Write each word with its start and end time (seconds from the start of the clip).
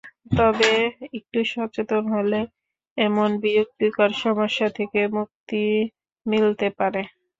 তবে 0.37 0.71
একটু 1.17 1.39
সচেতন 1.51 2.03
হলে 2.15 2.39
এমন 2.97 3.29
বিরক্তিকর 3.43 4.09
সমস্যা 4.23 4.67
থেকে 4.77 4.99
মুক্তি 5.15 5.61
মিলতে 6.25 6.67
পারে। 6.79 7.01